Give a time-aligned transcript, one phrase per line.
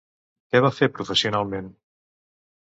[0.55, 1.69] Què va fer professionalment?